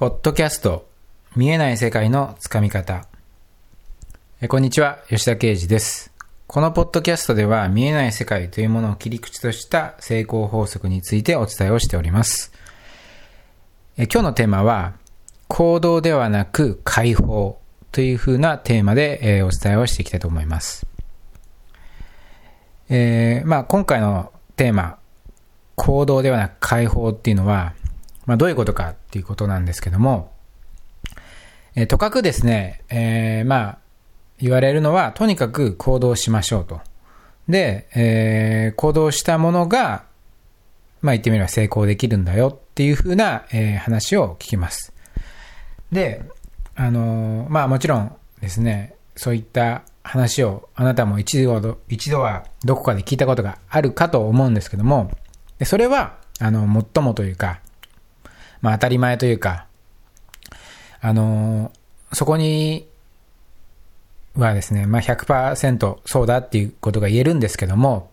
[0.00, 0.88] ポッドキャスト、
[1.36, 3.04] 見えない世界のつかみ方。
[4.40, 6.10] えこんにちは、吉田啓二です。
[6.46, 12.50] このポッドキャストでは、見えない世界というものを切り口とした成功法則についてお伝えをしております。
[13.98, 14.94] え今日のテーマは、
[15.48, 17.60] 行動ではなく解放
[17.92, 20.86] というふうなテーマで、えお伝えをしていきたいと思います。
[22.88, 24.96] えーまあ、今回のテーマ、
[25.74, 27.74] 行動ではなく解放っていうのは、
[28.30, 30.30] まあ、どういうことかっていうことなんですけども、
[31.74, 33.78] えーとかくですね、えーまあ、
[34.38, 36.80] 言われるのは、とにかく行動しましょうと。
[37.48, 40.04] で、えー行動したものが、
[41.02, 44.92] まあ言ってみれば成功できるんだよっていうふうな、えー話を聞きます。
[45.90, 46.22] で、
[46.76, 55.10] あのーまあもちろんですね、そういった話をあなたも一度、一度はどこかで聞いたことがあるかと思うんですけども、
[55.64, 56.60] それは、あの、
[56.94, 57.58] 最もというか、
[58.62, 59.66] まあ当たり前というか、
[61.00, 61.80] あのー
[62.12, 62.86] そこに
[64.34, 68.10] はですね、まあ100%そうだっていうことが言えるんですけども、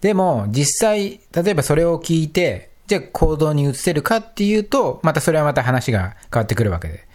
[0.00, 7.06] でも実際、例えばそれを聞いて、じゃあ行動に移せるかっていうと、またそれはまた話が変わってくるわけで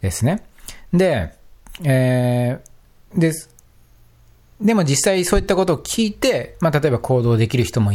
[0.00, 0.42] ですね。
[0.92, 1.34] で、
[1.84, 3.50] えー、です。
[4.60, 7.92] でも実際そういったことを聞いて、まあ例えば行動できる人も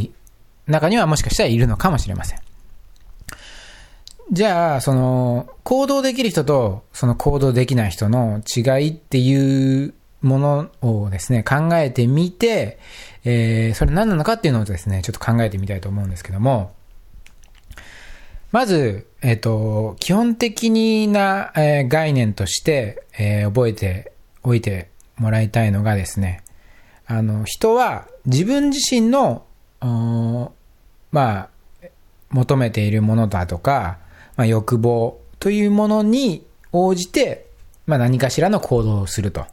[0.68, 2.40] 中にはもしかしたらいるのかもしれません。
[4.32, 12.80] じゃあ、その、行動できる人と、その行動できない人の違いっていうものをですね、考えてみて、
[13.24, 16.74] えー、それ何なのかっていうのをですね、ちょっと考えてみたいと思うんですけども、
[18.52, 20.72] まず、えっ、と、基本的
[21.08, 26.42] な、えー概念として、えー覚えておいてもらいたいのがですね、
[27.06, 29.46] あの、人は自分自身の、
[31.12, 31.50] まあ、
[32.30, 34.00] 求めているものだとか、
[34.36, 37.48] まあ、欲望というものに応じて、
[37.86, 39.46] まあ、何かしらの行動をすると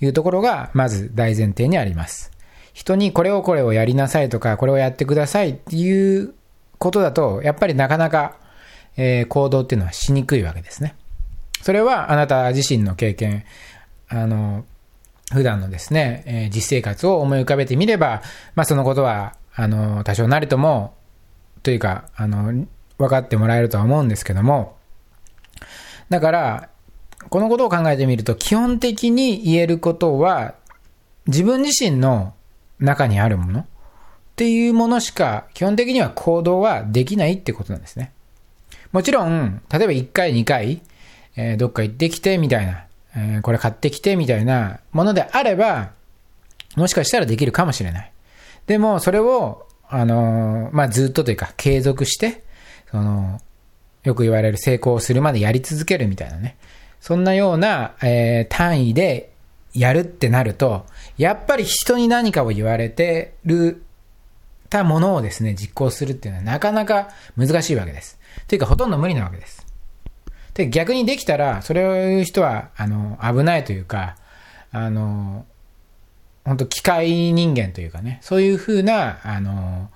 [0.00, 2.30] いうところが、まず大前提にあります。
[2.72, 6.34] 人にこれをこれをやりなさいとか、これをやってくださいっていう
[6.78, 8.36] ことだと、やっぱりなかなか、
[8.98, 10.94] えー行動っていうのはしにくいわけですね。
[11.62, 13.44] それはあなた自身の経験、
[14.08, 14.64] あの、
[15.32, 18.22] 普段のですね、えー実生活を思い浮かべてみれば、
[18.54, 20.94] まあそのことは、あの、多少なりとも、
[21.62, 22.66] というか、あの、
[22.98, 24.76] 分かってもらえるとは思うんですけども、
[26.08, 26.68] だから、
[27.28, 30.54] このことを考えてみると、基本的に言えることは、
[31.26, 32.34] 自分自身の
[32.78, 33.64] 中にあるものっ
[34.36, 38.12] ていうものしか、基本的には行動はできないってことなんですね。
[38.92, 40.82] もちろん、例えば1回、2回、
[41.36, 42.84] えーどっか行ってきてみたいな、
[43.16, 45.90] えーこれ買ってきてみたいなものであれば、
[46.76, 48.12] もしかしたらできるかもしれない。
[48.66, 52.44] でも、それを、あのーまあ、ずっとというか、継続して、
[52.90, 53.40] その、
[54.04, 56.56] よく言われる成功するまでやり続けるみたいなね。
[57.00, 59.32] そんなような、えー単位で
[59.74, 60.86] やるってなると、
[61.18, 63.82] やっぱり人に何かを言われてる
[64.68, 68.18] たものをですね、実行するっていうのはなかなか難しいわけです。
[68.48, 69.66] というか、ほとんど無理なわけです。
[70.54, 74.16] で、逆にできたら、それを言う人は、あの、危ないというか、
[74.72, 75.44] あの、
[76.44, 79.90] 本当機械人間というかね、そういう風な、あの、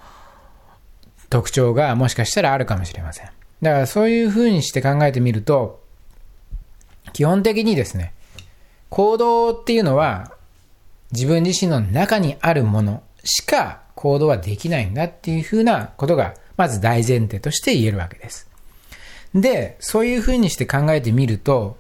[1.31, 3.27] 特徴がもしかしたらあるかもしれません。
[3.63, 5.83] だからそういう風にして考えてみると、
[7.13, 8.13] 基本的にですね、
[8.89, 10.33] 行動っていうのは
[11.13, 18.49] 自分自身の中にあるものしか行動はできないんだっていう風なことが、まず大前提として言えるわけです。
[19.35, 21.79] で、そういう風にして考えてみると、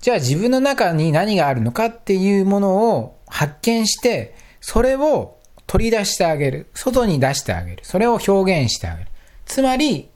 [0.00, 6.66] じゃあ自分の中に何があるのかっていうものを発見して、それを取り出してあげる。
[6.74, 7.78] 外に出してあげる。
[7.82, 9.10] それを表現してあげる。
[9.46, 10.08] つまり、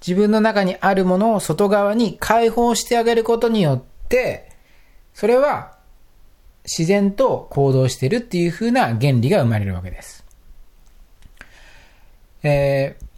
[0.00, 4.50] 自分の中にあるものを外側に解放してあげることによって、
[5.14, 5.76] それは
[6.64, 10.24] 自然と行動してるっていう風な原理が生まれるわけです。
[12.42, 13.08] えー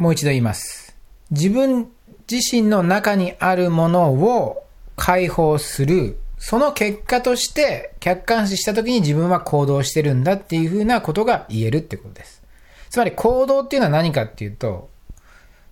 [0.00, 0.96] もう一度言います。
[1.30, 1.90] 自分
[2.28, 4.64] 自身の中にあるものを
[4.96, 12.42] 解放する、その結果として客観視した時に自分は行動してるんだっていう風なことが言えるってことです。
[12.88, 14.88] つまり行動っていうのは何かっていうと、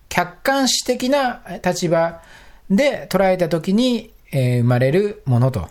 [0.09, 2.21] 客観視的な立場
[2.69, 5.69] で捉えた時に、え生まれるものと、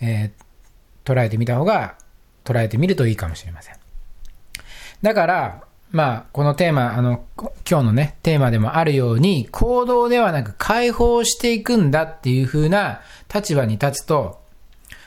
[0.00, 0.32] え
[1.04, 1.96] 捉えてみた方が、
[2.42, 3.74] 捉えてみるといいかもしれません。
[5.02, 13.02] だから、まあ、このテーマ、あの、今日のね、テーマでもあるように、行動ではなく解放していくんだっていう風な
[13.32, 14.40] 立場に立つと、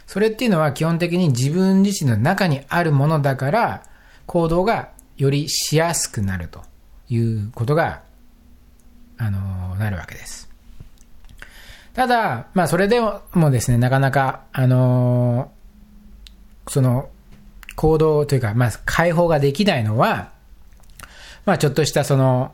[0.05, 3.83] それっていうのは基本的に自分自身の中にあるものだから、
[4.27, 6.61] 行動がよりしやすくなると
[7.09, 8.03] いうことが、
[9.17, 10.49] あの、なるわけです。
[11.95, 15.51] ただ、まあそれでもですね、なかなか、あの、
[16.67, 17.09] その、
[17.75, 20.34] 行動というか、まあ解放ができないのは、
[21.45, 22.53] まあちょっとしたその、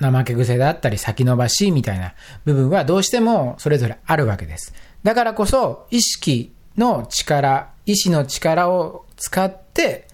[0.00, 2.14] 怠け癖だったり先延ばしみたいな
[2.44, 4.72] 部分はどうしてもそれぞれあるわけです。
[5.02, 10.06] だからこそ意識の力、意志の力を使って、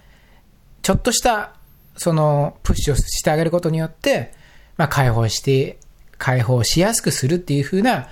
[0.81, 1.53] ちょっとした
[1.97, 4.33] そのプッシュをしてあげることによって、
[4.77, 5.77] まあ解放して、
[6.17, 8.07] 解放しやすくするっていう風な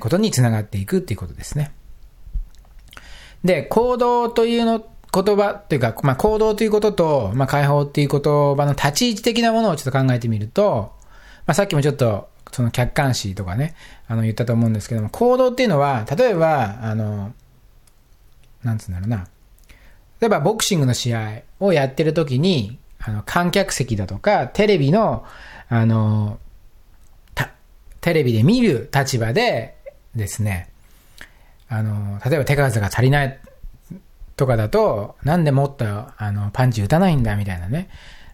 [0.00, 1.72] ことにつながっていくっていうことですね。
[3.44, 10.92] で、行動というの言葉というか、まあ、行動ということと、まあ、解放っていう言葉の立ち位置的なものをちょっと考えてみると、
[11.46, 13.74] まあ、さっきもちょっと、その客観視とかね、
[14.08, 17.32] あの言ったと思うんですけども、行動っていうのは、例えば、あの、
[18.62, 19.26] なんつうんだろうな。
[20.20, 25.24] 例えば、ボクシングの試合をやってる時に、あの、観客席だとか、テレビの、
[25.68, 26.38] あの、
[28.00, 29.76] テレビで見る立場で
[30.14, 30.70] ですね、
[31.68, 33.38] あの、例えば手数が足りない
[34.40, 37.90] とかだと、なんでもっとあのパンチ打たないんだみたいなね、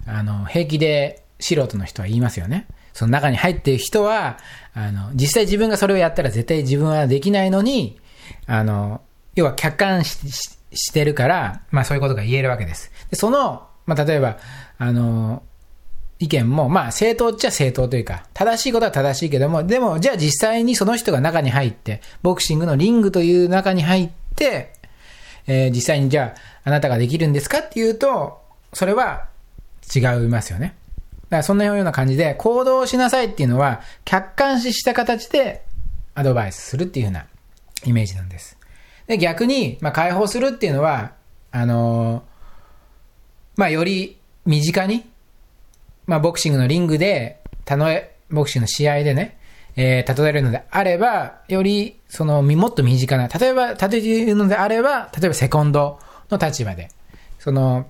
[0.06, 2.68] あの、平気で素人の人は言いますよね。
[2.92, 4.38] その中に入っている人は、
[4.72, 7.98] あの、実際自分がそれをやったら絶対自分はできないのに、
[8.46, 9.00] あの、
[9.34, 10.16] 要は客観視
[10.72, 12.92] してるから、まあそういうことが言えるわけです。
[13.10, 14.38] で、その、まあ例えば、
[14.78, 15.42] あの、
[16.20, 24.75] 意見も、まあ正当っちゃ正当というか、正しいことは正しいけども、でも、じゃあ実際にその人が中に入って、ボクシングのリングという中に入って、
[25.46, 29.28] えー、実際にじゃあ、あなたができるんですかっていうと、それは
[29.94, 30.74] 違いますよね。
[31.24, 35.64] だからそんなような感じで、行動しなさいっていうのは、客観視した形で
[36.14, 37.26] アドバイスするっていうような
[37.84, 38.56] イメージなんです。
[39.06, 41.12] で、逆に、まあ、解放するっていうのは、
[41.52, 42.22] あのー、
[43.56, 45.08] まあ、より身近に、
[46.06, 49.35] まあ、ボクシングのリングで、たのえ、ボクシングの試合でね、
[49.76, 55.98] えー、例えるのであれば、より、その、もっと身近な、例えば、例えるのであれば、例えばセコンド
[56.30, 56.88] の立場で、
[57.38, 57.86] その、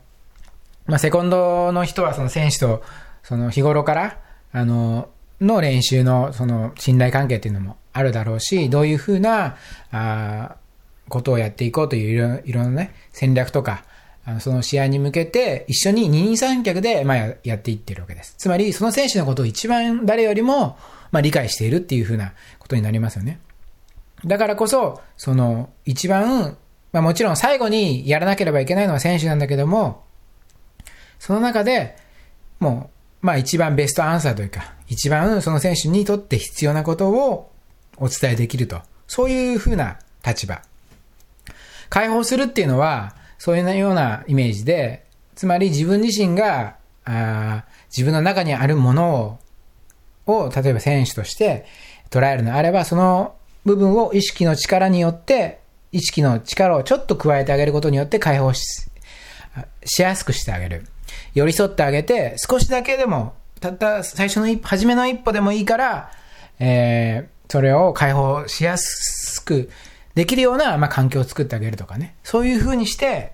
[0.87, 2.83] まあ、セコンドの人はその選手と、
[3.23, 4.19] その日頃から、
[4.53, 5.09] あの、
[5.41, 9.57] の練習の、その、信頼関係っていうのもあるだろうし、どういうふうな、
[9.93, 10.57] あ
[11.09, 13.85] ことをやっていこうといういろいろなね、戦略とか、
[14.25, 18.35] あのその試合に向けて一緒に二人三脚で、まあ、やっていってるわけです。
[18.39, 20.77] つまり、その選手のことを一番誰よりも、
[21.11, 23.41] まあ、理解しているっていうふうなことになりますよね。
[24.25, 26.57] だからこそ、その、一番、
[26.93, 30.05] まあもちろん最後にやらなければいけないのは選手なんだけども、
[31.19, 31.97] その中で、
[32.59, 32.91] も
[33.23, 37.53] う、まあ一番ベストアンサーというか、一番その選手にとって必要なことを
[37.97, 38.81] お伝えできると。
[39.07, 40.63] そういうふうな立場。
[41.89, 49.39] 解放するっていうのは、そういうようなイメージで、つまり自分自身が、あ自分の中にあるものを
[50.27, 51.67] を、例えば選手として
[52.11, 53.35] 捉えるのであれば、その
[53.65, 55.61] 部分を意識の力によって、
[55.93, 58.63] 意識の力をちょっと加えてあげることによって解放し、
[59.85, 60.87] しやすくしてあげる。
[61.35, 66.11] 寄り添ってあげて、少しだけでも、たった最初の一歩、初めの一歩でもいいから、
[66.59, 69.71] えー、それを解放しやすく
[70.15, 72.17] できるような、まあ、環境を作ってあげるとかね。
[72.25, 73.33] そういう風にして、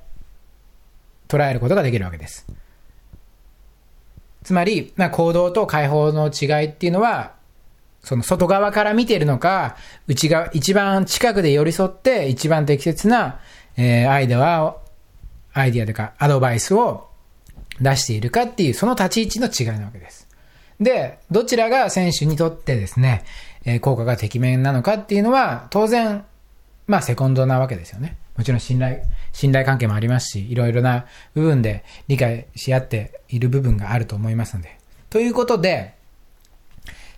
[1.29, 2.47] 捉えることができるわけです。
[4.45, 7.33] つまり、まあ、行動と解放の違いっていうのは、
[8.03, 9.77] その外側から見ているのか、
[10.09, 13.41] 内側、一番近くで寄り添って一番適切な、
[13.77, 14.81] えー、アイデアを、
[15.53, 17.09] アイデアというかアドバイスを
[17.81, 20.29] 出しているかっていう、その立ち位置の違いなわけです。
[20.81, 23.25] で、どちらが選手にとってですね、
[23.65, 26.25] えー、効果が適面なのかっていうのは、当然、
[26.89, 28.17] まあ、セコンドなわけですよね。
[28.37, 34.79] もちろん信頼、信頼関係もありますし、いろいろな部分で理解し合っている部分があると思いますので。
[35.11, 35.95] ということで、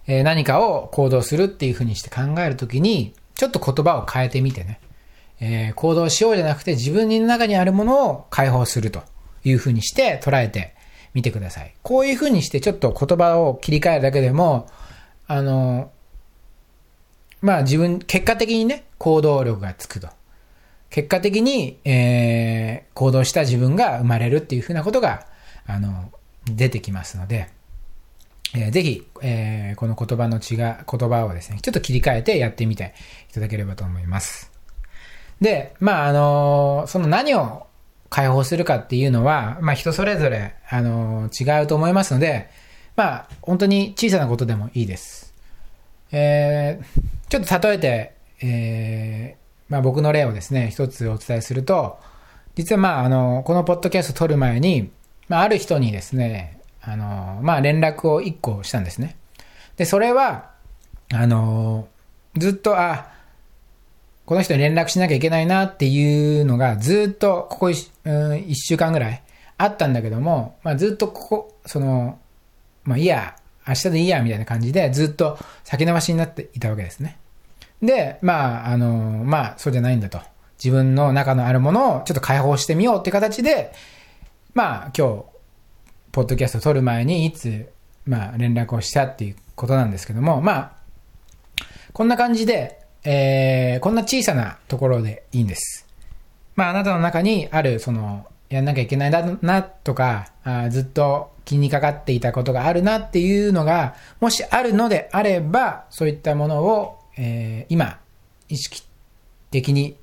[0.06, 4.80] えー、何かを行動するっていうふうにして考えるときに、ちょっと言葉を変えてみてね、
[5.40, 9.02] えー、行動しようじゃなくて自分の中にあるものを解放すると
[9.44, 10.75] いうふうにして捉えて
[11.14, 11.75] みてください。
[11.83, 14.68] こういうふうにしてちょっと言葉を切り替えるだけでも、
[15.26, 15.90] あの、
[17.40, 20.09] まあ自分、結果的にね、行動力がつくと。
[20.94, 25.26] 結果的に、えー、行動した自分が生まれるっていうふうなことが、
[25.66, 26.12] あの、
[26.44, 27.48] 出てきますので、
[28.54, 32.94] えー、ぜひ、えー、この言葉の違う、言葉をですね、ちょっと切り替えてやってみて
[33.28, 34.52] いただければと思います。
[35.40, 37.66] で、まあ、あの、その何を
[38.08, 42.50] 解放するかっていうのは、まあ、人それぞれ、あの、違うと思いますので、
[42.94, 45.34] まあ、本当に小さなことでもいいです。
[46.12, 51.99] えー、ちょっと例えて、えー、まあ、僕の例をですね、一つお伝えすると、
[52.54, 54.90] 実はまあ、あの、このポッドキャスト撮る前に、
[55.28, 59.16] まあ、ある人にですね、あの、まあ、連絡を一個したんですね。
[59.76, 60.50] で、それは、
[61.12, 61.88] あの、
[62.37, 63.11] ずっと、あ、
[64.26, 69.23] この人に連絡しなきゃいけないなっていうのがずっとここ 1,、うん、週間ぐらい
[69.59, 72.18] あったんだけども、まあ、ずっとここ、その、
[72.85, 77.18] まあいいや、明日でいいやみたいな感じでずっと先延ばしになっていたわけですね。
[77.83, 80.21] で、まあ、あの、まあそうじゃないんだと。
[80.62, 83.73] 自分の中のあるものをちょっと解放してみようっていう形で、
[84.54, 85.25] まあ今日、
[86.12, 87.71] ポッドキャストを撮る前にいつ、
[88.07, 90.73] まあ連絡をしたっていうことなんですけども、まあ、
[91.93, 95.87] こんな感じで、えー、こんな小さなところでいいんです。
[96.57, 108.00] まあ、あなたの中にある、その、やんなきゃいけないだな、とか、あずっと気にかかっていたことがあるなっていうのが、もしあるのであれば、そういったものを、えー、今、
[108.49, 108.83] 意識
[109.50, 109.97] 的に、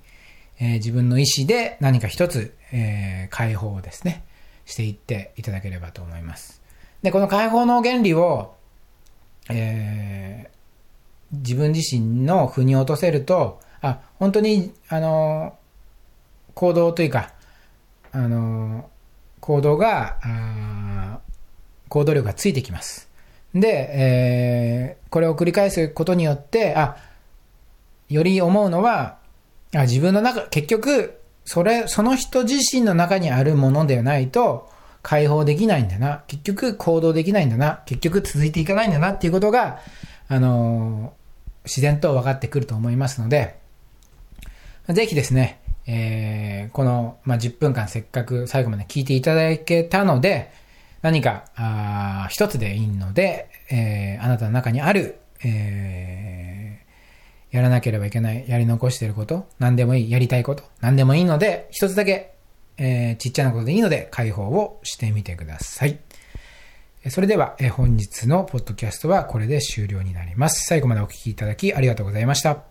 [0.60, 4.24] えー、自分の意思で何か一つ、えー、解放をですね、
[4.66, 6.62] していっていただければと思います。
[7.02, 8.56] で、この解放の原理を、
[9.50, 15.58] えー、自分自身の腑に落とせると、あ、本当に、あの、
[16.54, 17.34] 行動というか、
[18.12, 18.90] あの、
[19.40, 21.20] 行動が、
[21.90, 23.11] 行動力がついてきます。
[23.54, 26.98] で、えー、これを繰り返すことによって、あ、
[28.10, 29.18] より思うのは、
[29.76, 34.70] あ自分の中、結局、それ、その人自身の中にあるものではないと、
[35.04, 36.24] 解放できないんだな。
[36.28, 37.82] 結局行動できないんだな。
[37.86, 39.80] 結局続いていかないんだなっていうことが、
[40.28, 41.14] あの
[41.66, 43.60] 自然と分かってくると思いますので、
[44.88, 50.52] ぜひですね、えー、この、まあ、10分間せっかく最後まで聞いていただけたので、
[51.02, 62.34] 何か、あ一つでいいので、えー、あなたの中にある、えー、やらなければいけない、やり残していること、何でもいい、やりたいこと、何でもいいので、一つだけ、
[62.78, 66.00] えー、ちっちゃなことでいいので、解放をしてみてください。
[67.10, 70.66] それでは、本日のポッドキャストはこれで終了になります。
[70.68, 72.71] 最後までお聴きいただきありがとうございました。